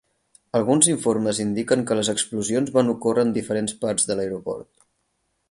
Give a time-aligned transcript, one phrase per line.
[0.59, 4.73] Alguns informes indiquen que les explosions van ocórrer en diferents parts de l'aeroport.